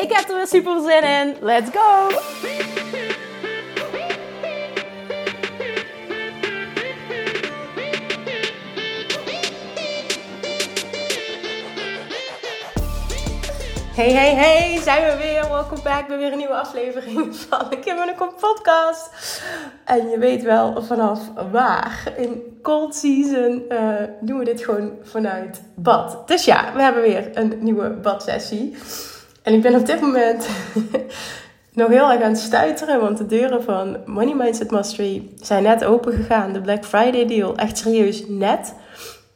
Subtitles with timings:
[0.00, 1.36] Ik heb er weer super zin in.
[1.40, 2.08] Let's go!
[13.94, 15.48] Hey, hey, hey, zijn we weer.
[15.48, 19.10] Welkom back bij weer een nieuwe aflevering van de Kim en Kom podcast.
[19.84, 21.20] En je weet wel vanaf
[21.50, 22.12] waar.
[22.16, 26.28] In cold season uh, doen we dit gewoon vanuit bad.
[26.28, 28.76] Dus ja, we hebben weer een nieuwe badsessie.
[29.42, 30.48] En ik ben op dit moment
[31.72, 35.84] nog heel erg aan het stuiteren, want de deuren van Money Mindset Mastery zijn net
[35.84, 36.52] open gegaan.
[36.52, 38.74] De Black Friday deal, echt serieus net.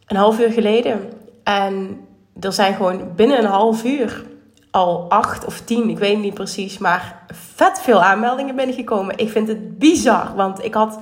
[0.07, 1.13] Een half uur geleden.
[1.43, 2.01] En
[2.41, 4.25] er zijn gewoon binnen een half uur
[4.71, 9.19] al acht of tien, ik weet niet precies, maar vet veel aanmeldingen binnengekomen.
[9.19, 10.99] Ik vind het bizar, want ik had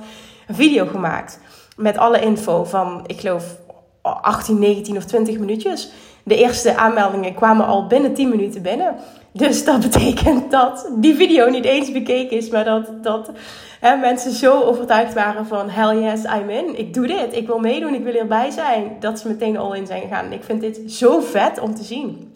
[0.47, 1.39] een video gemaakt
[1.77, 3.57] met alle info van, ik geloof,
[4.01, 5.91] 18, 19 of 20 minuutjes.
[6.23, 8.95] De eerste aanmeldingen kwamen al binnen 10 minuten binnen.
[9.31, 13.31] Dus dat betekent dat die video niet eens bekeken is, maar dat, dat
[13.79, 16.79] hè, mensen zo overtuigd waren van hell yes, I'm in.
[16.79, 18.95] Ik doe dit, ik wil meedoen, ik wil erbij zijn.
[18.99, 20.31] Dat ze meteen al in zijn gegaan.
[20.31, 22.31] Ik vind dit zo vet om te zien.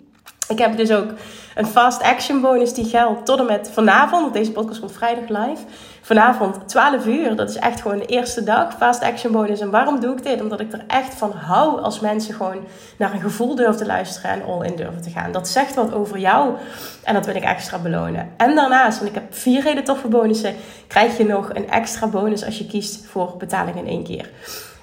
[0.48, 1.08] Ik heb dus ook
[1.56, 4.22] een fast action bonus die geldt tot en met vanavond.
[4.22, 5.62] Want deze podcast komt vrijdag live.
[6.08, 7.36] Vanavond 12 uur.
[7.36, 8.74] Dat is echt gewoon de eerste dag.
[8.78, 9.60] Fast action bonus.
[9.60, 10.42] En waarom doe ik dit?
[10.42, 12.66] Omdat ik er echt van hou als mensen gewoon
[12.98, 15.32] naar een gevoel durven te luisteren en all in durven te gaan.
[15.32, 16.56] Dat zegt wat over jou.
[17.04, 18.30] En dat wil ik extra belonen.
[18.38, 20.56] En daarnaast, want ik heb vier hele toffe bonussen,
[20.88, 24.30] krijg je nog een extra bonus als je kiest voor betaling in één keer.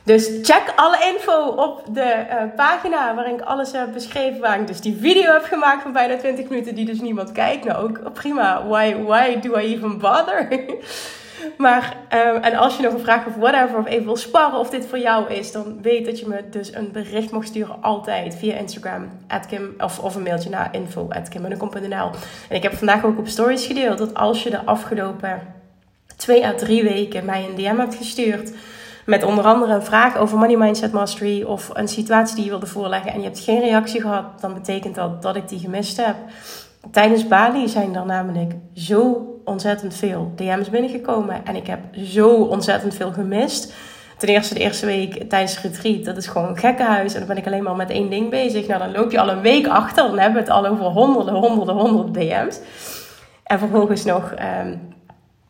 [0.05, 4.41] Dus check alle info op de uh, pagina waarin ik alles heb beschreven.
[4.41, 7.65] Waar ik dus die video heb gemaakt van bijna 20 minuten die dus niemand kijkt.
[7.65, 8.67] Nou ook prima.
[8.67, 10.49] Why, why do I even bother?
[11.59, 14.71] maar, um, en als je nog een vraag of whatever of even wil sparren of
[14.71, 15.53] dit voor jou is.
[15.53, 19.09] Dan weet dat je me dus een bericht mag sturen altijd via Instagram.
[19.49, 22.11] Kim, of, of een mailtje naar info.kim.nl
[22.49, 25.43] En ik heb vandaag ook op stories gedeeld dat als je de afgelopen
[26.17, 28.53] twee à drie weken mij een DM hebt gestuurd
[29.07, 32.67] met onder andere een vraag over Money Mindset Mastery of een situatie die je wilde
[32.67, 36.17] voorleggen en je hebt geen reactie gehad, dan betekent dat dat ik die gemist heb.
[36.91, 42.95] Tijdens Bali zijn er namelijk zo ontzettend veel DM's binnengekomen en ik heb zo ontzettend
[42.95, 43.75] veel gemist.
[44.17, 47.37] Ten eerste de eerste week tijdens retreat, dat is gewoon een huis En dan ben
[47.37, 48.67] ik alleen maar met één ding bezig.
[48.67, 50.07] Nou, dan loop je al een week achter.
[50.07, 52.59] Dan hebben we het al over honderden, honderden, honderden DM's.
[53.45, 54.77] En vervolgens nog ehm,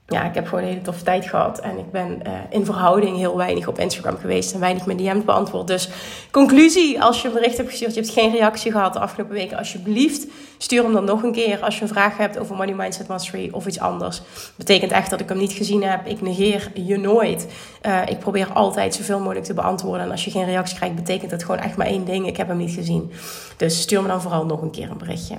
[0.07, 1.59] ja, ik heb gewoon een hele toffe tijd gehad.
[1.59, 5.25] En ik ben uh, in verhouding heel weinig op Instagram geweest en weinig mijn DM's
[5.25, 5.67] beantwoord.
[5.67, 5.89] Dus
[6.31, 9.59] conclusie, als je een bericht hebt gestuurd, je hebt geen reactie gehad de afgelopen weken,
[9.59, 10.27] alsjeblieft
[10.59, 13.49] stuur hem dan nog een keer als je een vraag hebt over Money Mindset Mastery
[13.53, 14.23] of iets anders.
[14.57, 16.07] Betekent echt dat ik hem niet gezien heb.
[16.07, 17.49] Ik negeer je nooit.
[17.83, 20.07] Uh, ik probeer altijd zoveel mogelijk te beantwoorden.
[20.07, 22.27] En als je geen reactie krijgt, betekent dat gewoon echt maar één ding.
[22.27, 23.13] Ik heb hem niet gezien.
[23.57, 25.37] Dus stuur me dan vooral nog een keer een berichtje.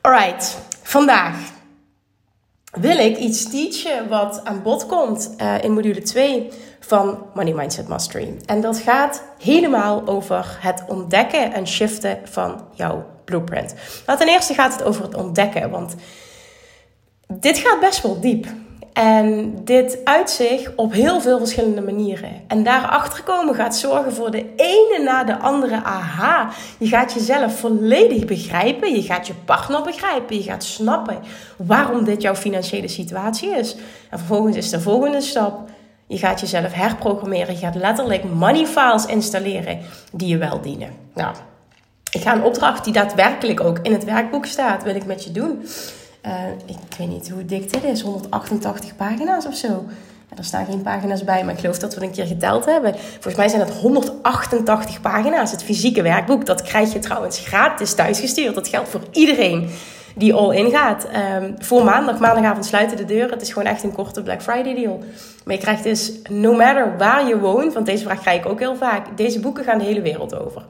[0.00, 1.36] Alright, vandaag
[2.72, 6.48] wil ik iets teachen wat aan bod komt uh, in module 2
[6.80, 8.36] van Money Mindset Mastery.
[8.46, 13.74] En dat gaat helemaal over het ontdekken en shiften van jouw blueprint.
[14.06, 15.94] Nou, ten eerste gaat het over het ontdekken, want
[17.28, 18.46] dit gaat best wel diep.
[18.96, 22.30] En dit uit zich op heel veel verschillende manieren.
[22.46, 26.50] En daarachter komen gaat zorgen voor de ene na de andere aha.
[26.78, 28.94] Je gaat jezelf volledig begrijpen.
[28.94, 30.36] Je gaat je partner begrijpen.
[30.36, 31.18] Je gaat snappen
[31.56, 33.76] waarom dit jouw financiële situatie is.
[34.10, 35.68] En vervolgens is de volgende stap.
[36.06, 37.54] Je gaat jezelf herprogrammeren.
[37.54, 39.78] Je gaat letterlijk money files installeren
[40.12, 40.90] die je wel dienen.
[41.14, 41.34] Nou,
[42.10, 45.32] ik ga een opdracht die daadwerkelijk ook in het werkboek staat, wil ik met je
[45.32, 45.66] doen.
[46.26, 46.32] Uh,
[46.66, 49.84] ik weet niet hoe dik dit is, 188 pagina's of zo.
[50.36, 52.94] er staan geen pagina's bij, maar ik geloof dat we het een keer geteld hebben.
[52.98, 55.50] Volgens mij zijn het 188 pagina's.
[55.50, 58.54] Het fysieke werkboek, dat krijg je trouwens gratis thuisgestuurd.
[58.54, 59.70] Dat geldt voor iedereen
[60.14, 61.08] die all in gaat.
[61.42, 63.30] Um, voor maandag, maandagavond sluiten de deuren.
[63.30, 64.98] Het is gewoon echt een korte Black Friday deal.
[65.44, 68.58] Maar je krijgt dus, no matter waar je woont, want deze vraag krijg ik ook
[68.58, 69.16] heel vaak.
[69.16, 70.62] Deze boeken gaan de hele wereld over.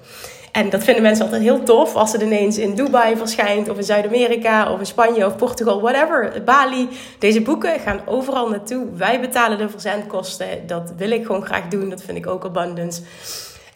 [0.57, 3.85] En dat vinden mensen altijd heel tof als het ineens in Dubai verschijnt, of in
[3.85, 6.89] Zuid-Amerika, of in Spanje of Portugal, whatever, Bali.
[7.19, 8.87] Deze boeken gaan overal naartoe.
[8.95, 10.67] Wij betalen de verzendkosten.
[10.67, 11.91] Dat wil ik gewoon graag doen.
[11.91, 13.03] Dat vind ik ook abundance.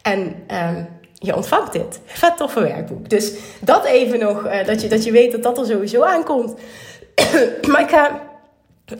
[0.01, 0.19] En
[0.67, 1.99] um, je ontvangt dit.
[2.05, 3.09] Vet toffe werkboek.
[3.09, 6.53] Dus dat even nog, uh, dat, je, dat je weet dat dat er sowieso aankomt.
[7.71, 8.21] maar ik ga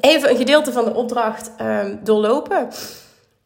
[0.02, 2.68] even een gedeelte van de opdracht um, doorlopen.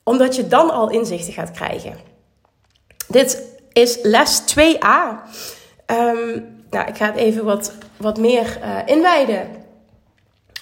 [0.04, 1.94] Omdat je dan al inzichten gaat krijgen.
[3.08, 5.22] Dit is les 2a.
[5.92, 9.48] Um, nou, ik ga het even wat, wat meer uh, inwijden.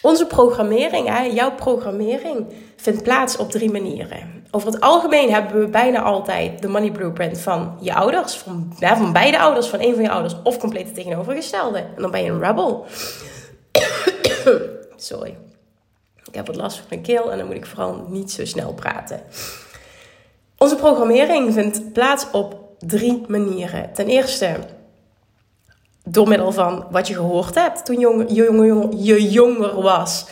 [0.01, 2.45] Onze programmering, hè, jouw programmering,
[2.75, 4.45] vindt plaats op drie manieren.
[4.51, 9.13] Over het algemeen hebben we bijna altijd de money blueprint van je ouders, van, van
[9.13, 11.77] beide ouders, van een van je ouders, of compleet het tegenovergestelde.
[11.77, 12.85] En dan ben je een rebel.
[14.95, 15.37] Sorry.
[16.25, 18.73] Ik heb wat last van mijn keel en dan moet ik vooral niet zo snel
[18.73, 19.21] praten.
[20.57, 23.93] Onze programmering vindt plaats op drie manieren.
[23.93, 24.55] Ten eerste
[26.03, 30.25] door middel van wat je gehoord hebt toen je, jonger, je jonger was.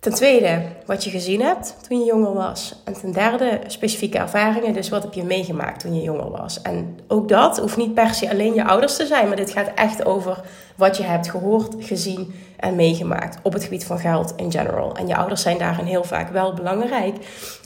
[0.00, 2.82] Ten tweede, wat je gezien hebt toen je jonger was.
[2.84, 4.72] En ten derde, specifieke ervaringen.
[4.72, 6.62] Dus wat heb je meegemaakt toen je jonger was.
[6.62, 9.28] En ook dat hoeft niet per se alleen je ouders te zijn.
[9.28, 10.40] Maar dit gaat echt over
[10.76, 13.38] wat je hebt gehoord, gezien en meegemaakt.
[13.42, 14.96] Op het gebied van geld in general.
[14.96, 17.16] En je ouders zijn daarin heel vaak wel belangrijk.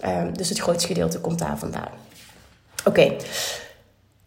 [0.07, 1.91] Um, dus het grootste gedeelte komt daar vandaan.
[2.85, 3.17] Oké.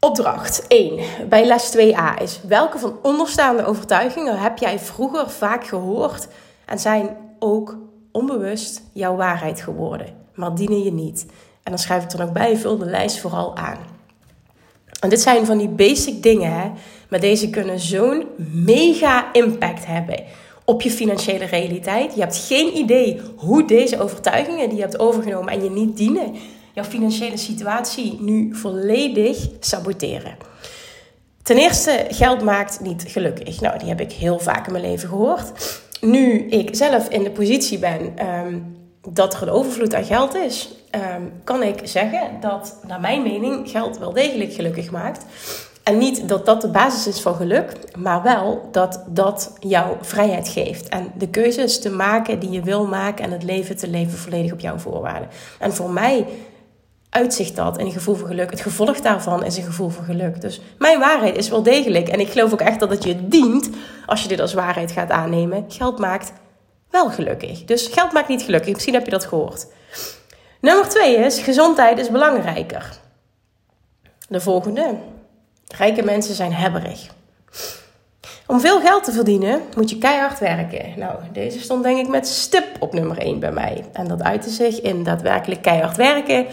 [0.03, 6.27] Opdracht 1 bij les 2a is: welke van onderstaande overtuigingen heb jij vroeger vaak gehoord
[6.65, 7.77] en zijn ook
[8.11, 11.25] onbewust jouw waarheid geworden, maar dienen je niet?
[11.63, 13.77] En dan schrijf ik er nog bij: vul de lijst vooral aan.
[14.99, 16.71] En dit zijn van die basic dingen, hè?
[17.09, 20.23] maar deze kunnen zo'n mega impact hebben
[20.65, 22.13] op je financiële realiteit.
[22.13, 26.35] Je hebt geen idee hoe deze overtuigingen die je hebt overgenomen en je niet dienen,
[26.73, 30.37] jouw financiële situatie nu volledig saboteren.
[31.41, 33.61] Ten eerste, geld maakt niet gelukkig.
[33.61, 35.81] Nou, die heb ik heel vaak in mijn leven gehoord.
[36.01, 38.59] Nu ik zelf in de positie ben ehm,
[39.09, 43.69] dat er een overvloed aan geld is, ehm, kan ik zeggen dat, naar mijn mening,
[43.69, 45.25] geld wel degelijk gelukkig maakt.
[45.83, 50.47] En niet dat dat de basis is van geluk, maar wel dat dat jouw vrijheid
[50.47, 50.89] geeft.
[50.89, 54.51] En de keuzes te maken die je wil maken en het leven te leven volledig
[54.51, 55.29] op jouw voorwaarden.
[55.59, 56.25] En voor mij
[57.13, 58.49] uitzicht dat in een gevoel van geluk.
[58.49, 60.41] Het gevolg daarvan is een gevoel van geluk.
[60.41, 62.07] Dus mijn waarheid is wel degelijk.
[62.07, 63.69] En ik geloof ook echt dat het je dient
[64.05, 65.65] als je dit als waarheid gaat aannemen.
[65.67, 66.33] Geld maakt
[66.89, 67.65] wel gelukkig.
[67.65, 68.73] Dus geld maakt niet gelukkig.
[68.73, 69.67] Misschien heb je dat gehoord.
[70.61, 72.99] Nummer twee is, gezondheid is belangrijker.
[74.27, 74.95] De volgende.
[75.77, 77.07] Rijke mensen zijn hebberig.
[78.47, 80.93] Om veel geld te verdienen moet je keihard werken.
[80.95, 83.85] Nou, deze stond denk ik met stip op nummer 1 bij mij.
[83.93, 86.47] En dat uitte zich in daadwerkelijk keihard werken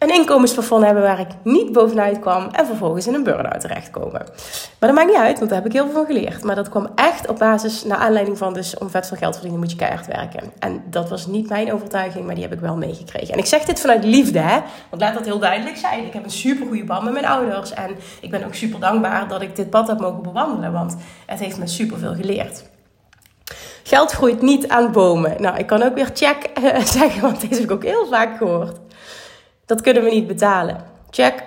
[0.00, 4.22] een inkomensplafond hebben waar ik niet bovenuit kwam en vervolgens in een burn-out terechtkomen.
[4.78, 6.44] Maar dat maakt niet uit, want daar heb ik heel veel van geleerd.
[6.44, 9.38] Maar dat kwam echt op basis, naar aanleiding van dus om vet veel geld te
[9.38, 10.52] verdienen moet je keihard werken.
[10.58, 13.32] En dat was niet mijn overtuiging, maar die heb ik wel meegekregen.
[13.32, 14.60] En ik zeg dit vanuit liefde, hè.
[14.90, 16.06] Want laat dat heel duidelijk zijn.
[16.06, 19.28] Ik heb een super goede band met mijn ouders en ik ben ook super dankbaar
[19.28, 20.96] dat ik dit pad heb mogen bewandelen, want
[21.26, 22.64] het heeft me super veel geleerd.
[23.82, 25.42] Geld groeit niet aan bomen.
[25.42, 26.50] Nou, ik kan ook weer check
[26.84, 28.78] zeggen, want deze heb ik ook heel vaak gehoord.
[29.70, 30.76] Dat kunnen we niet betalen.
[31.10, 31.44] Check.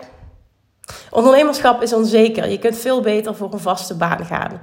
[1.11, 2.49] Ondernemerschap is onzeker.
[2.49, 4.61] Je kunt veel beter voor een vaste baan gaan.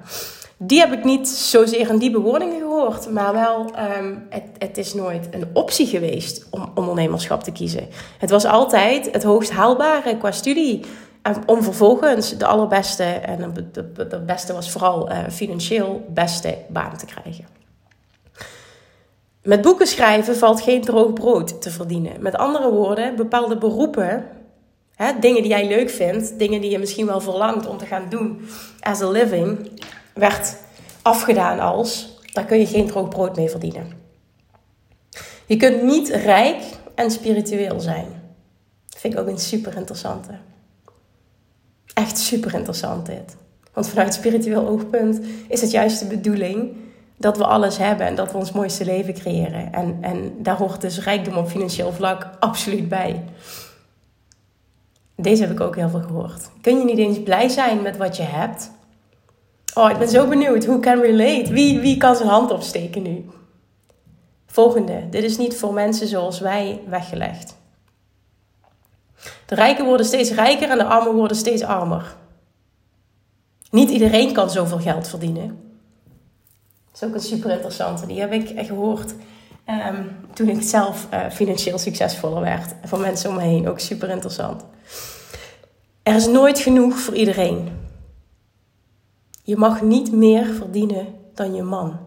[0.58, 4.94] Die heb ik niet zozeer in die bewoordingen gehoord, maar wel, um, het, het, is
[4.94, 7.88] nooit een optie geweest om ondernemerschap te kiezen.
[8.18, 10.84] Het was altijd het hoogst haalbare qua studie.
[11.46, 17.59] Om vervolgens de allerbeste, en de, beste was vooral uh, financieel beste baan te krijgen.
[19.42, 22.22] Met boeken schrijven valt geen droog brood te verdienen.
[22.22, 24.28] Met andere woorden, bepaalde beroepen,
[24.94, 28.08] hè, dingen die jij leuk vindt, dingen die je misschien wel verlangt om te gaan
[28.08, 28.40] doen
[28.80, 29.70] as a living,
[30.14, 30.56] werd
[31.02, 33.92] afgedaan als, daar kun je geen droog brood mee verdienen.
[35.46, 36.62] Je kunt niet rijk
[36.94, 38.06] en spiritueel zijn.
[38.96, 40.38] Vind ik ook een super interessante.
[41.94, 43.36] Echt super interessant dit.
[43.72, 46.76] Want vanuit spiritueel oogpunt is het juist de bedoeling
[47.20, 49.72] dat we alles hebben en dat we ons mooiste leven creëren.
[49.72, 53.24] En, en daar hoort dus rijkdom op financieel vlak absoluut bij.
[55.16, 56.50] Deze heb ik ook heel veel gehoord.
[56.60, 58.70] Kun je niet eens blij zijn met wat je hebt?
[59.74, 60.64] Oh, ik ben zo benieuwd.
[60.64, 61.52] Who can relate?
[61.52, 63.30] Wie, wie kan zijn hand opsteken nu?
[64.46, 65.08] Volgende.
[65.10, 67.56] Dit is niet voor mensen zoals wij weggelegd.
[69.46, 72.16] De rijken worden steeds rijker en de armen worden steeds armer.
[73.70, 75.69] Niet iedereen kan zoveel geld verdienen
[76.94, 78.06] is ook een super interessante.
[78.06, 79.14] Die heb ik gehoord
[79.66, 82.74] um, toen ik zelf uh, financieel succesvoller werd.
[82.84, 83.68] Van mensen om me heen.
[83.68, 84.64] Ook super interessant.
[86.02, 87.78] Er is nooit genoeg voor iedereen.
[89.42, 91.98] Je mag niet meer verdienen dan je man.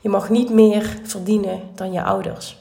[0.00, 2.56] Je mag niet meer verdienen dan je ouders.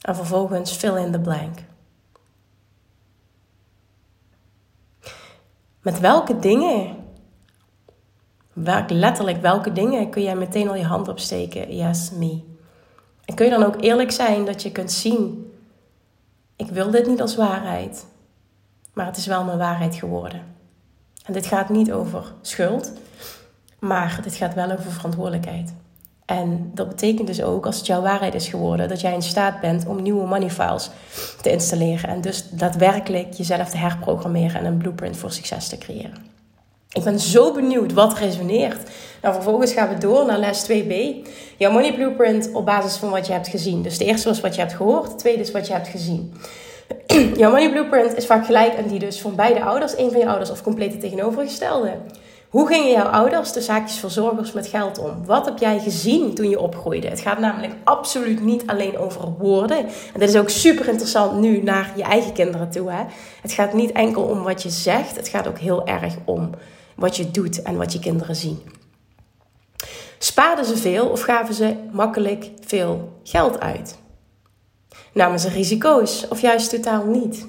[0.00, 1.58] En vervolgens fill in the blank.
[5.82, 6.96] Met welke dingen,
[8.62, 11.76] welk, letterlijk welke dingen kun jij meteen al je hand opsteken?
[11.76, 12.40] Yes, me.
[13.24, 15.52] En kun je dan ook eerlijk zijn dat je kunt zien,
[16.56, 18.06] ik wil dit niet als waarheid,
[18.92, 20.42] maar het is wel mijn waarheid geworden.
[21.24, 22.92] En dit gaat niet over schuld,
[23.78, 25.74] maar dit gaat wel over verantwoordelijkheid.
[26.24, 29.60] En dat betekent dus ook, als het jouw waarheid is geworden, dat jij in staat
[29.60, 30.90] bent om nieuwe money files
[31.42, 32.08] te installeren.
[32.08, 36.37] En dus daadwerkelijk jezelf te herprogrammeren en een blueprint voor succes te creëren.
[36.92, 38.90] Ik ben zo benieuwd wat resoneert.
[39.22, 40.94] Nou, vervolgens gaan we door naar les 2b.
[41.56, 43.82] Jouw money blueprint op basis van wat je hebt gezien.
[43.82, 46.34] Dus de eerste was wat je hebt gehoord, de tweede is wat je hebt gezien.
[47.36, 50.28] Jouw money blueprint is vaak gelijk aan die dus van beide ouders, een van je
[50.28, 51.96] ouders of compleet tegenovergestelde.
[52.48, 55.26] Hoe gingen jouw ouders, de zaakjes verzorgers, met geld om?
[55.26, 57.08] Wat heb jij gezien toen je opgroeide?
[57.08, 59.78] Het gaat namelijk absoluut niet alleen over woorden.
[59.78, 62.90] En dat is ook super interessant nu naar je eigen kinderen toe.
[62.90, 63.02] Hè?
[63.42, 66.50] Het gaat niet enkel om wat je zegt, het gaat ook heel erg om
[66.98, 68.62] wat je doet en wat je kinderen zien.
[70.18, 73.98] Spaarden ze veel of gaven ze makkelijk veel geld uit?
[75.12, 77.46] Namen ze risico's of juist totaal niet?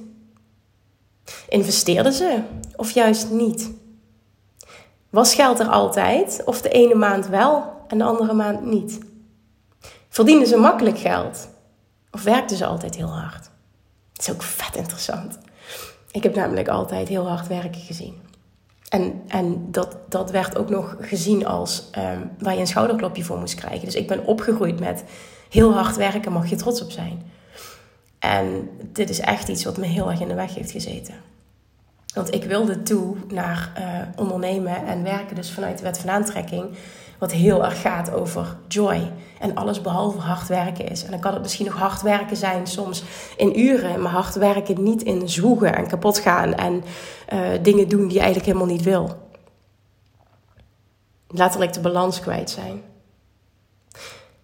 [1.50, 2.41] Investeerden ze
[2.75, 3.72] of juist niet?
[5.10, 9.00] Was geld er altijd of de ene maand wel en de andere maand niet?
[10.10, 11.50] Verdienden ze makkelijk geld
[12.12, 13.50] of werkten ze altijd heel hard?
[14.13, 15.38] Dat is ook vet interessant.
[16.12, 18.28] Ik heb namelijk altijd heel hard werken gezien.
[18.89, 23.38] En, en dat, dat werd ook nog gezien als um, waar je een schouderklopje voor
[23.38, 23.86] moest krijgen.
[23.86, 25.03] Dus ik ben opgegroeid met
[25.50, 27.22] heel hard werken, mag je trots op zijn.
[28.19, 31.13] En dit is echt iets wat me heel erg in de weg heeft gezeten.
[32.13, 36.65] Want ik wilde toe naar uh, ondernemen en werken dus vanuit de wet van aantrekking.
[37.19, 39.11] Wat heel erg gaat over joy.
[39.39, 41.03] En alles behalve hard werken is.
[41.03, 43.03] En dan kan het misschien nog hard werken zijn soms
[43.38, 44.01] in uren.
[44.01, 46.53] Maar hard werken niet in zwoegen en kapot gaan.
[46.53, 46.83] En
[47.33, 49.17] uh, dingen doen die je eigenlijk helemaal niet wil.
[51.27, 52.81] Letterlijk de balans kwijt zijn.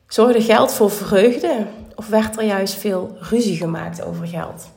[0.07, 1.67] Zorgde geld voor vreugde?
[1.95, 4.67] Of werd er juist veel ruzie gemaakt over geld?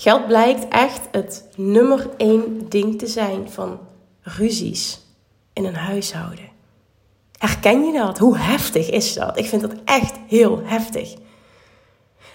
[0.00, 3.78] Geld blijkt echt het nummer één ding te zijn van
[4.22, 5.00] ruzies
[5.52, 6.48] in een huishouden.
[7.38, 8.18] Herken je dat?
[8.18, 9.38] Hoe heftig is dat?
[9.38, 11.14] Ik vind dat echt heel heftig.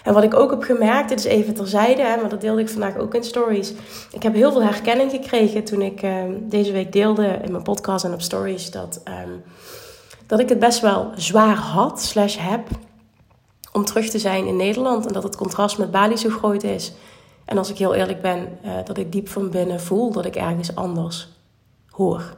[0.02, 2.68] En wat ik ook heb gemerkt, dit is even terzijde, hè, maar dat deelde ik
[2.68, 3.72] vandaag ook in stories.
[4.12, 8.04] Ik heb heel veel herkenning gekregen toen ik uh, deze week deelde in mijn podcast
[8.04, 9.42] en op stories dat, um,
[10.26, 12.68] dat ik het best wel zwaar had, slash heb,
[13.72, 15.06] om terug te zijn in Nederland.
[15.06, 16.92] En dat het contrast met Bali zo groot is.
[17.46, 20.36] En als ik heel eerlijk ben, uh, dat ik diep van binnen voel dat ik
[20.36, 21.28] ergens anders
[21.90, 22.36] hoor.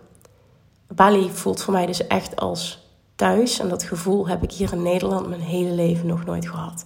[0.95, 3.61] Bali voelt voor mij dus echt als thuis.
[3.61, 6.85] En dat gevoel heb ik hier in Nederland mijn hele leven nog nooit gehad.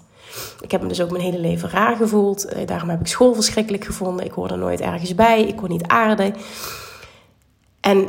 [0.61, 2.45] Ik heb me dus ook mijn hele leven raar gevoeld.
[2.45, 4.25] Eh, daarom heb ik school verschrikkelijk gevonden.
[4.25, 5.43] Ik hoorde nooit ergens bij.
[5.43, 6.35] Ik kon niet aarden.
[7.81, 8.09] En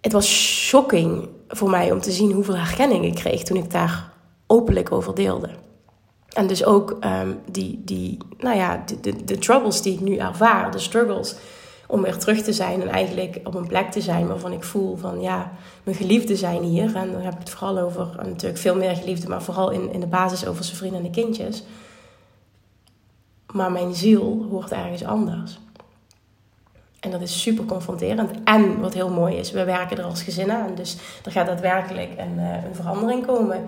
[0.00, 4.12] het was shocking voor mij om te zien hoeveel herkenning ik kreeg toen ik daar
[4.46, 5.48] openlijk over deelde.
[6.34, 10.16] En dus ook um, die, die, nou ja, de, de, de, troubles die ik nu
[10.16, 11.34] ervaar, de struggles
[11.86, 14.96] om weer terug te zijn en eigenlijk op een plek te zijn waarvan ik voel
[14.96, 16.96] van ja, mijn geliefden zijn hier.
[16.96, 20.00] En dan heb ik het vooral over, natuurlijk veel meer geliefden, maar vooral in, in
[20.00, 21.64] de basis over zijn vrienden en de kindjes.
[23.52, 25.58] Maar mijn ziel hoort ergens anders.
[27.00, 28.30] En dat is super confronterend.
[28.44, 30.74] En wat heel mooi is, we werken er als gezin aan.
[30.74, 33.66] Dus er gaat daadwerkelijk een, uh, een verandering komen.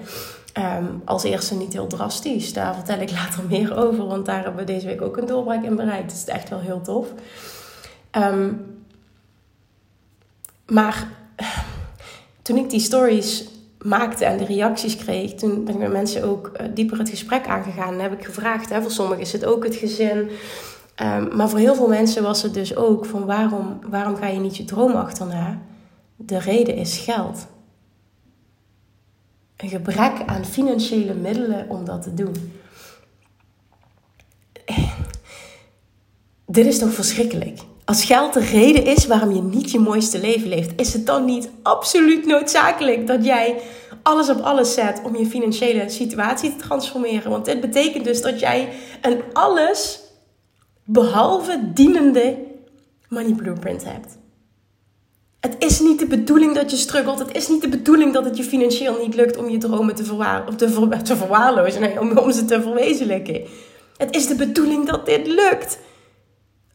[0.59, 2.53] Um, als eerste niet heel drastisch.
[2.53, 4.07] Daar vertel ik later meer over.
[4.07, 6.09] Want daar hebben we deze week ook een doorbraak in bereikt.
[6.09, 7.09] Dat is echt wel heel tof.
[8.13, 8.75] Um,
[10.67, 11.09] maar
[12.43, 16.51] toen ik die stories maakte en de reacties kreeg, toen ben ik met mensen ook
[16.61, 17.93] uh, dieper het gesprek aangegaan.
[17.93, 20.29] En heb ik gevraagd, hè, voor sommigen is het ook het gezin.
[21.03, 24.39] Um, maar voor heel veel mensen was het dus ook van waarom, waarom ga je
[24.39, 25.59] niet je droom achterna?
[26.17, 27.47] De reden is geld.
[29.65, 32.53] Een gebrek aan financiële middelen om dat te doen.
[36.47, 37.59] Dit is toch verschrikkelijk?
[37.85, 41.25] Als geld de reden is waarom je niet je mooiste leven leeft, is het dan
[41.25, 43.61] niet absoluut noodzakelijk dat jij
[44.03, 47.31] alles op alles zet om je financiële situatie te transformeren?
[47.31, 48.69] Want dit betekent dus dat jij
[49.03, 50.01] een alles
[50.85, 52.37] behalve dienende
[53.09, 54.17] money blueprint hebt.
[55.45, 57.19] Het is niet de bedoeling dat je struggelt.
[57.19, 60.05] Het is niet de bedoeling dat het je financieel niet lukt om je dromen te,
[60.05, 61.81] verwaar te, ver te verwaarlozen.
[61.81, 63.43] Nee, om, om ze te verwezenlijken.
[63.97, 65.79] Het is de bedoeling dat dit lukt.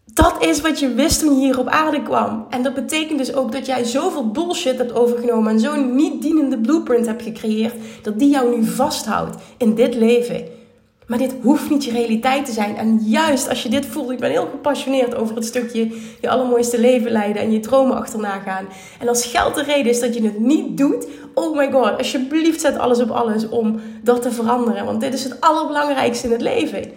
[0.06, 2.46] Dat is wat je wist toen je hier op aarde kwam.
[2.50, 6.58] En dat betekent dus ook dat jij zoveel bullshit hebt overgenomen en zo'n niet dienende
[6.58, 10.59] blueprint hebt gecreëerd, dat die jou nu vasthoudt in dit leven.
[11.10, 12.78] Maar dit hoeft niet je realiteit te zijn.
[12.78, 16.80] En juist als je dit voelt, ik ben heel gepassioneerd over het stukje je allermooiste
[16.80, 18.68] leven leiden en je dromen achterna gaan.
[19.00, 22.62] En als geld de reden is dat je het niet doet, oh my god, alsjeblieft
[22.62, 24.86] zet alles op alles om dat te veranderen.
[24.86, 26.92] Want dit is het allerbelangrijkste in het leven.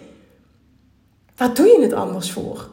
[1.37, 2.69] Waar doe je het anders voor?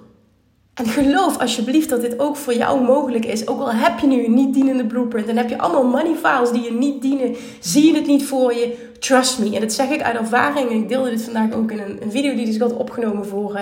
[0.81, 3.47] En geloof alsjeblieft dat dit ook voor jou mogelijk is.
[3.47, 6.51] Ook al heb je nu een niet dienende blueprint en heb je allemaal money files
[6.51, 8.89] die je niet dienen, zie je het niet voor je.
[8.99, 9.55] Trust me.
[9.55, 10.71] En dat zeg ik uit ervaring.
[10.71, 13.61] Ik deelde dit vandaag ook in een, video die dus had opgenomen voor uh,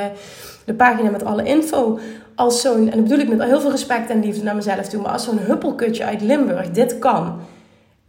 [0.65, 1.99] de pagina met alle info.
[2.35, 5.03] Als zo'n, en dat bedoel ik met heel veel respect en liefde naar mezelf toe,
[5.03, 7.41] maar als zo'n huppelkutje uit Limburg dit kan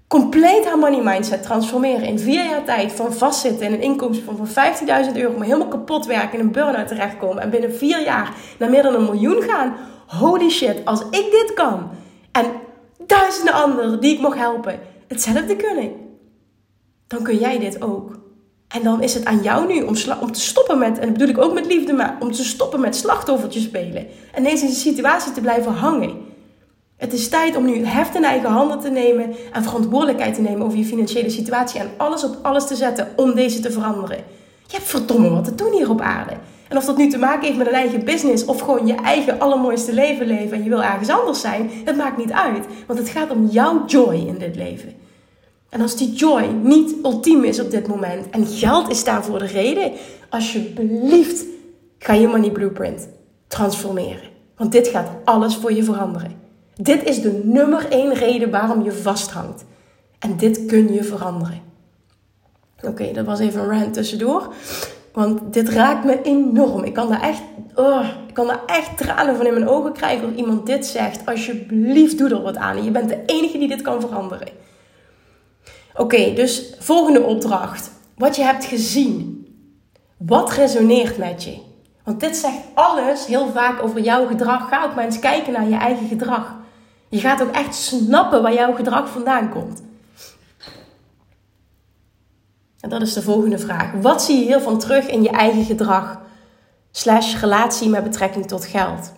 [0.09, 4.47] compleet haar money mindset transformeren in vier jaar tijd van vastzitten in een inkomsten van
[4.47, 8.69] 15.000 euro, maar helemaal kapot werken in een burn-out terechtkomen en binnen vier jaar naar
[8.69, 9.75] meer dan een miljoen gaan.
[10.07, 11.89] Holy shit, als ik dit kan
[12.31, 12.45] en
[13.05, 15.91] duizenden anderen die ik mag helpen hetzelfde kunnen,
[17.07, 18.19] dan kun jij dit ook.
[18.67, 21.35] En dan is het aan jou nu om, om te stoppen met, en dat bedoel
[21.35, 24.07] ik ook met liefde, maar om te stoppen met slachtoffertjes spelen.
[24.33, 26.27] En deze situatie te blijven hangen.
[26.99, 30.41] Het is tijd om nu het heft in eigen handen te nemen en verantwoordelijkheid te
[30.41, 34.17] nemen over je financiële situatie en alles op alles te zetten om deze te veranderen.
[34.67, 36.33] Je hebt verdomme wat te doen hier op aarde.
[36.67, 39.39] En of dat nu te maken heeft met een eigen business of gewoon je eigen
[39.39, 42.65] allermooiste leven leven en je wil ergens anders zijn, het maakt niet uit.
[42.87, 44.93] Want het gaat om jouw joy in dit leven.
[45.69, 49.45] En als die joy niet ultiem is op dit moment en geld is daarvoor de
[49.45, 49.91] reden,
[50.29, 51.45] alsjeblieft
[51.99, 53.09] ga je money blueprint
[53.47, 54.29] transformeren.
[54.57, 56.38] Want dit gaat alles voor je veranderen.
[56.81, 59.65] Dit is de nummer één reden waarom je vasthangt.
[60.19, 61.61] En dit kun je veranderen.
[62.81, 64.53] Oké, dat was even een rant tussendoor.
[65.13, 66.83] Want dit raakt me enorm.
[66.83, 67.41] Ik kan daar echt,
[67.75, 71.25] oh, ik kan daar echt tranen van in mijn ogen krijgen als iemand dit zegt.
[71.25, 72.83] Alsjeblieft, doe er wat aan.
[72.83, 74.47] Je bent de enige die dit kan veranderen.
[75.95, 77.91] Oké, dus volgende opdracht.
[78.15, 79.47] Wat je hebt gezien.
[80.17, 81.57] Wat resoneert met je?
[82.03, 84.69] Want dit zegt alles heel vaak over jouw gedrag.
[84.69, 86.57] Ga ook maar eens kijken naar je eigen gedrag.
[87.09, 89.81] Je gaat ook echt snappen waar jouw gedrag vandaan komt.
[92.79, 93.91] En dat is de volgende vraag.
[93.91, 96.19] Wat zie je hiervan terug in je eigen gedrag?
[96.91, 99.11] Slash relatie met betrekking tot geld.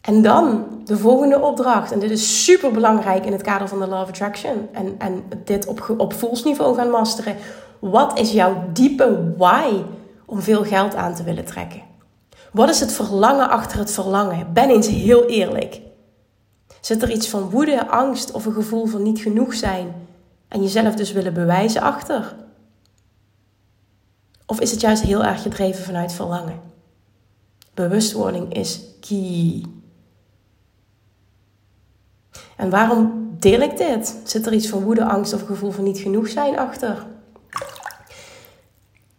[0.00, 1.92] En dan de volgende opdracht.
[1.92, 4.68] En dit is super belangrijk in het kader van de Law of Attraction.
[4.72, 7.36] En, en dit op, op voelsniveau gaan masteren.
[7.78, 9.82] Wat is jouw diepe why
[10.26, 11.82] om veel geld aan te willen trekken?
[12.52, 14.52] Wat is het verlangen achter het verlangen?
[14.52, 15.80] Ben eens heel eerlijk.
[16.86, 19.94] Zit er iets van woede, angst of een gevoel van niet genoeg zijn
[20.48, 22.36] en jezelf dus willen bewijzen achter?
[24.46, 26.60] Of is het juist heel erg gedreven vanuit verlangen?
[27.74, 29.64] Bewustwording is key.
[32.56, 34.16] En waarom deel ik dit?
[34.24, 37.06] Zit er iets van woede, angst of gevoel van niet genoeg zijn achter?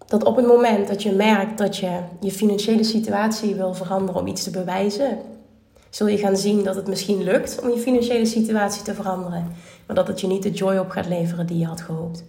[0.06, 4.28] Dat op het moment dat je merkt dat je je financiële situatie wil veranderen om
[4.28, 5.20] iets te bewijzen,
[5.90, 9.52] zul je gaan zien dat het misschien lukt om je financiële situatie te veranderen,
[9.86, 12.24] maar dat het je niet de joy op gaat leveren die je had gehoopt.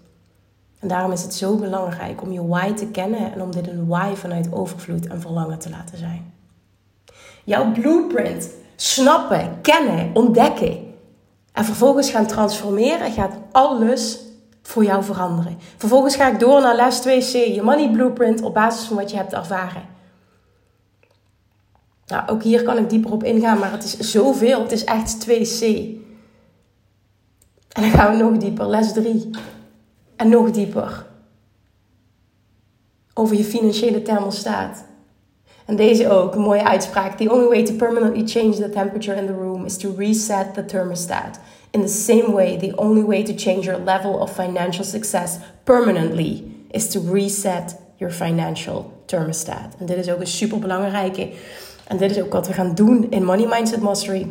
[0.79, 3.87] En daarom is het zo belangrijk om je why te kennen en om dit een
[3.87, 6.33] why vanuit overvloed en verlangen te laten zijn.
[7.45, 10.79] Jouw blueprint snappen, kennen, ontdekken
[11.53, 14.19] en vervolgens gaan transformeren gaat alles
[14.63, 15.59] voor jou veranderen.
[15.77, 19.17] Vervolgens ga ik door naar les 2C, je money blueprint op basis van wat je
[19.17, 19.83] hebt ervaren.
[22.09, 24.63] Nou, ook hier kan ik dieper op ingaan, maar het is zoveel.
[24.63, 25.63] Het is echt 2C.
[27.69, 29.31] En dan gaan we nog dieper, les 3.
[30.17, 31.07] En nog dieper.
[33.15, 34.85] Over je financiële thermostaat.
[35.65, 37.17] En deze ook, een mooie uitspraak.
[37.17, 40.65] The only way to permanently change the temperature in the room is to reset the
[40.65, 41.39] thermostat.
[41.71, 46.45] In the same way, the only way to change your level of financial success permanently
[46.71, 49.75] is to reset your financial thermostat.
[49.79, 51.31] En dit is ook een super belangrijke.
[51.89, 54.31] En dit is ook wat we gaan doen in Money Mindset Mastery.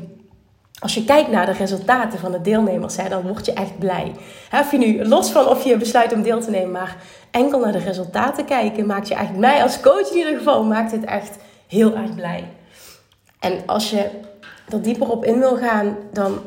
[0.80, 4.12] Als je kijkt naar de resultaten van de deelnemers, hè, dan word je echt blij.
[4.50, 6.96] Heb je nu, los van of je besluit om deel te nemen, maar
[7.32, 10.92] enkel naar de resultaten kijken, maakt je eigenlijk mij als coach in ieder geval, maakt
[10.92, 12.44] het echt heel erg blij.
[13.40, 14.10] En als je
[14.70, 16.40] er dieper op in wil gaan, dan,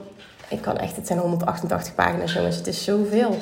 [0.49, 3.37] ik kan echt, het zijn 188 pagina's jongens, het is zoveel.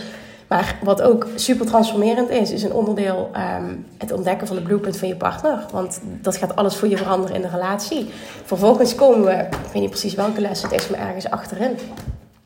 [0.48, 4.96] Maar wat ook super transformerend is, is een onderdeel um, het ontdekken van de blueprint
[4.96, 5.64] van je partner.
[5.72, 8.10] Want dat gaat alles voor je veranderen in de relatie.
[8.44, 11.76] Vervolgens komen we, ik weet niet precies welke les, het is me ergens achterin.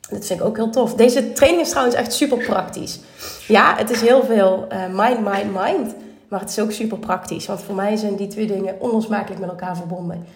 [0.08, 0.94] Dat vind ik ook heel tof.
[0.94, 3.00] Deze training is trouwens echt super praktisch.
[3.48, 5.94] Ja, het is heel veel uh, mind, mind, mind.
[6.28, 7.46] Maar het is ook super praktisch.
[7.46, 10.26] Want voor mij zijn die twee dingen onlosmakelijk met elkaar verbonden.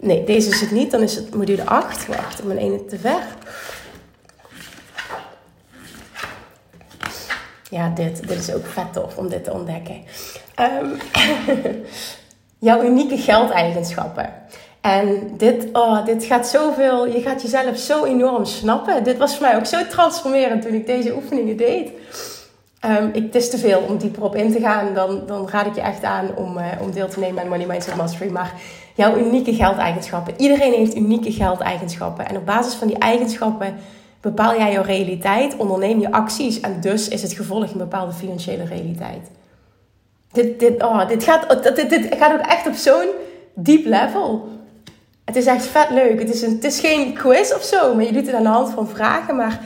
[0.00, 0.90] Nee, deze is het niet.
[0.90, 2.06] Dan is het module 8.
[2.06, 3.22] Wacht, ik ben ene te ver.
[7.70, 9.96] Ja, dit, dit is ook vet tof om dit te ontdekken.
[10.60, 10.96] Um,
[12.68, 14.32] jouw unieke geldeigenschappen.
[14.80, 19.04] En dit, oh, dit gaat zoveel, je gaat jezelf zo enorm snappen.
[19.04, 21.90] Dit was voor mij ook zo transformerend toen ik deze oefeningen deed.
[22.84, 24.94] Um, ik, het is te veel om dieper op in te gaan.
[24.94, 27.66] Dan, dan raad ik je echt aan om, uh, om deel te nemen aan Money
[27.66, 28.30] Mindset Mastery.
[28.30, 28.52] Maar
[28.94, 30.34] jouw unieke geldeigenschappen.
[30.36, 32.28] Iedereen heeft unieke geldeigenschappen.
[32.28, 33.76] En op basis van die eigenschappen
[34.20, 36.60] bepaal jij jouw realiteit, onderneem je acties.
[36.60, 39.30] En dus is het gevolg een bepaalde financiële realiteit.
[40.32, 43.08] Dit, dit, oh, dit, gaat, dit, dit gaat ook echt op zo'n
[43.54, 44.48] diep level.
[45.24, 46.18] Het is echt vet leuk.
[46.18, 48.48] Het is, een, het is geen quiz of zo, maar je doet het aan de
[48.48, 49.36] hand van vragen.
[49.36, 49.60] Maar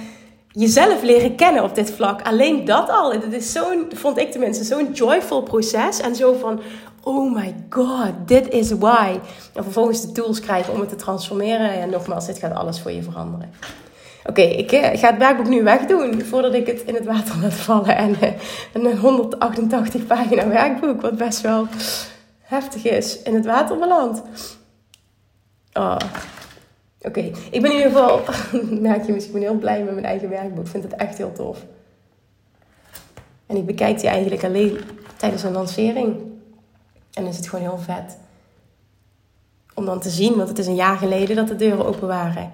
[0.49, 2.23] jezelf leren kennen op dit vlak.
[2.23, 3.13] Alleen dat al.
[3.13, 6.01] Het is zo'n, vond ik tenminste, zo'n joyful proces.
[6.01, 6.61] En zo van,
[7.03, 9.19] oh my god, dit is why.
[9.55, 11.73] En vervolgens de tools krijgen om het te transformeren.
[11.73, 13.51] En nogmaals, dit gaat alles voor je veranderen.
[14.27, 17.55] Oké, ik eh, ga het werkboek nu wegdoen voordat ik het in het water laat
[17.55, 17.97] vallen.
[17.97, 18.33] En uh,
[18.73, 21.67] een 188 pagina werkboek, wat best wel
[22.41, 24.23] heftig is, in het water belandt.
[25.73, 25.97] Oh.
[27.01, 28.21] Oké, ik ben in ieder geval,
[28.89, 30.65] merk je misschien, heel blij met mijn eigen werkboek.
[30.65, 31.65] Ik vind het echt heel tof.
[33.47, 34.79] En ik bekijk die eigenlijk alleen
[35.17, 36.17] tijdens een lancering.
[37.13, 38.19] En is het gewoon heel vet.
[39.75, 42.53] Om dan te zien, want het is een jaar geleden dat de deuren open waren.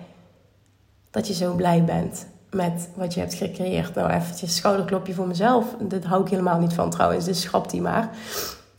[1.18, 3.94] Dat je zo blij bent met wat je hebt gecreëerd.
[3.94, 5.64] Nou, eventjes schouderklopje voor mezelf.
[5.81, 8.11] Dat hou ik helemaal niet van trouwens, dus schrap die maar.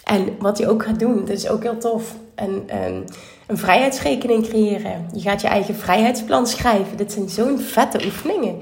[0.03, 2.15] En wat je ook gaat doen, dat is ook heel tof.
[2.35, 3.05] En, en
[3.47, 5.09] een vrijheidsrekening creëren.
[5.13, 6.97] Je gaat je eigen vrijheidsplan schrijven.
[6.97, 8.59] Dit zijn zo'n vette oefeningen.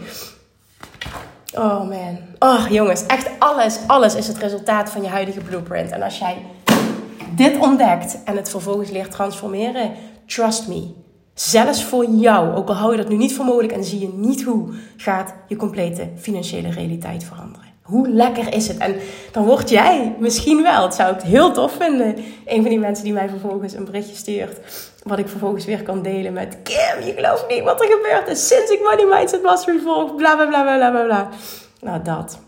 [1.53, 2.17] Oh man.
[2.39, 5.91] Oh jongens, echt alles, alles is het resultaat van je huidige blueprint.
[5.91, 6.45] En als jij
[7.35, 9.91] dit ontdekt en het vervolgens leert transformeren,
[10.25, 11.05] trust me.
[11.39, 14.13] Zelfs voor jou, ook al hou je dat nu niet voor mogelijk en zie je
[14.13, 17.67] niet hoe, gaat je complete financiële realiteit veranderen.
[17.81, 18.77] Hoe lekker is het?
[18.77, 18.95] En
[19.31, 23.03] dan word jij misschien wel, het zou ik heel tof vinden, een van die mensen
[23.03, 24.59] die mij vervolgens een berichtje stuurt,
[25.03, 28.47] wat ik vervolgens weer kan delen met Kim, je gelooft niet wat er gebeurd is
[28.47, 31.29] sinds ik Money Mindset Mastery volg, bla bla bla bla bla bla.
[31.81, 32.39] Nou, dat.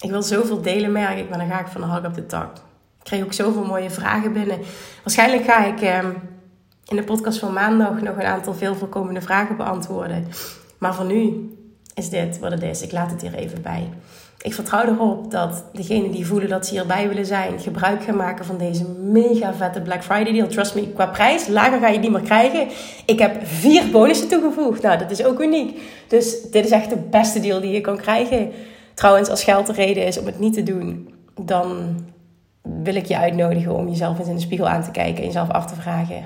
[0.00, 2.26] Ik wil zoveel delen, merk ik, maar dan ga ik van de hak op de
[2.26, 2.56] tak.
[2.56, 4.58] Ik kreeg ook zoveel mooie vragen binnen.
[5.04, 5.98] Waarschijnlijk ga ik eh,
[6.88, 10.26] in de podcast van maandag nog een aantal veel voorkomende vragen beantwoorden.
[10.78, 11.52] Maar voor nu
[11.94, 12.82] is dit wat het is.
[12.82, 13.88] Ik laat het hier even bij.
[14.42, 18.44] Ik vertrouw erop dat degenen die voelen dat ze hierbij willen zijn, gebruik gaan maken
[18.44, 20.46] van deze mega vette Black Friday deal.
[20.46, 22.68] Trust me, qua prijs, lager ga je die maar krijgen.
[23.06, 24.82] Ik heb vier bonussen toegevoegd.
[24.82, 25.80] Nou, dat is ook uniek.
[26.08, 28.50] Dus dit is echt de beste deal die je kan krijgen.
[28.94, 31.96] Trouwens, als geld de reden is om het niet te doen, dan
[32.62, 35.50] wil ik je uitnodigen om jezelf eens in de spiegel aan te kijken en jezelf
[35.50, 36.24] af te vragen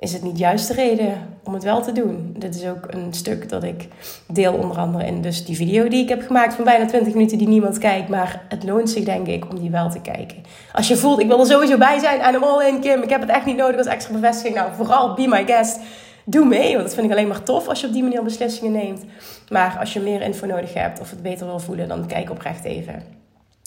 [0.00, 2.34] is het niet juist de reden om het wel te doen.
[2.38, 3.88] Dit is ook een stuk dat ik
[4.26, 7.38] deel onder andere in dus die video die ik heb gemaakt van bijna 20 minuten
[7.38, 8.08] die niemand kijkt.
[8.08, 10.36] Maar het loont zich denk ik om die wel te kijken.
[10.72, 13.02] Als je voelt, ik wil er sowieso bij zijn en I'm all in Kim.
[13.02, 14.54] Ik heb het echt niet nodig als extra bevestiging.
[14.54, 15.80] Nou, vooral be my guest.
[16.24, 18.72] Doe mee, want dat vind ik alleen maar tof als je op die manier beslissingen
[18.72, 19.04] neemt.
[19.48, 22.64] Maar als je meer info nodig hebt of het beter wil voelen, dan kijk oprecht
[22.64, 23.19] even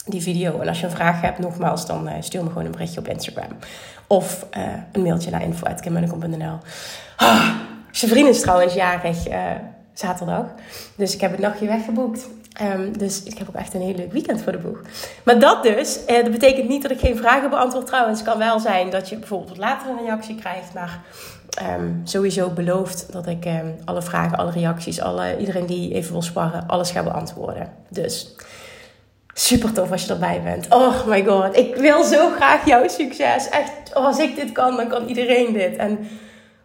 [0.06, 0.60] die video.
[0.60, 3.08] En als je een vraag hebt, nogmaals, dan uh, stuur me gewoon een berichtje op
[3.08, 3.50] Instagram.
[4.08, 6.58] Of uh, een mailtje naar info.kimmunnekom.nl
[7.18, 7.50] oh,
[7.92, 9.52] Zijn vriend is trouwens jarig uh,
[9.94, 10.46] zaterdag.
[10.96, 12.28] Dus ik heb het nachtje weggeboekt.
[12.62, 14.82] Um, dus ik heb ook echt een heel leuk weekend voor de boeg.
[15.24, 17.88] Maar dat dus, dat betekent niet dat ik geen vragen beantwoord.
[17.88, 20.74] Trouwens, het kan wel zijn dat je bijvoorbeeld later een reactie krijgt.
[20.74, 21.02] Maar
[21.80, 26.22] um, sowieso beloofd dat ik um, alle vragen, alle reacties, alle, iedereen die even wil
[26.22, 27.72] sparren, alles ga beantwoorden.
[27.90, 28.36] Dus
[29.34, 30.68] super tof als je erbij bent.
[30.70, 33.50] Oh my god, ik wil zo graag jouw succes.
[33.50, 35.76] Echt, als ik dit kan, dan kan iedereen dit.
[35.76, 36.08] En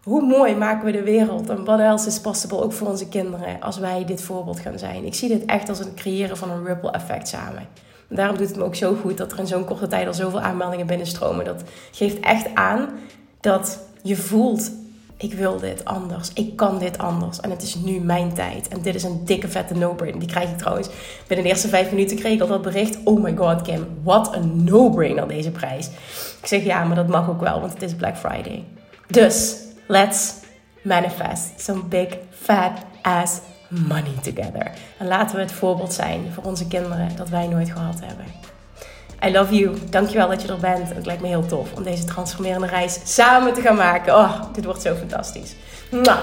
[0.02, 3.61] hoe mooi maken we de wereld en what else is possible, ook voor onze kinderen,
[3.61, 5.04] als wij dit voorbeeld gaan zijn.
[5.04, 7.66] Ik zie dit echt als het creëren van een ripple effect samen.
[8.09, 10.40] Daarom doet het me ook zo goed dat er in zo'n korte tijd al zoveel
[10.40, 11.44] aanmeldingen binnenstromen.
[11.44, 12.88] Dat geeft echt aan
[13.40, 14.70] dat je voelt
[15.18, 16.33] ik wil dit anders.
[16.33, 17.40] Ik kan dit anders.
[17.40, 18.68] En het is nu mijn tijd.
[18.68, 20.20] En dit is een dikke vette no-brainer.
[20.20, 20.88] Die krijg ik trouwens.
[21.26, 22.98] Binnen de eerste vijf minuten kreeg ik al dat bericht.
[23.04, 23.87] Oh my god, Kim.
[24.02, 25.87] Wat een no-brainer deze prijs.
[26.40, 27.61] Ik zeg ja, maar dat mag ook wel.
[27.61, 28.64] Want het is Black Friday.
[29.07, 30.35] Dus, let's
[30.83, 34.72] manifest some big fat ass money together.
[34.98, 38.24] En laten we het voorbeeld zijn voor onze kinderen dat wij nooit gehad hebben.
[39.24, 39.76] I love you.
[39.90, 40.94] Dankjewel dat je er bent.
[40.94, 44.14] Het lijkt me heel tof om deze transformerende reis samen te gaan maken.
[44.14, 45.54] Oh, dit wordt zo fantastisch.
[45.90, 46.18] Nou.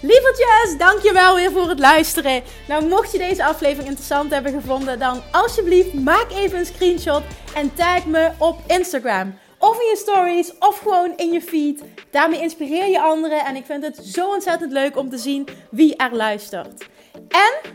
[0.00, 2.42] Lievertjes, dankjewel weer voor het luisteren.
[2.68, 7.22] Nou, mocht je deze aflevering interessant hebben gevonden, dan alsjeblieft maak even een screenshot
[7.54, 11.82] en tag me op Instagram Of in je stories, of gewoon in je feed.
[12.10, 13.44] Daarmee inspireer je anderen.
[13.44, 16.88] En ik vind het zo ontzettend leuk om te zien wie er luistert.
[17.28, 17.74] En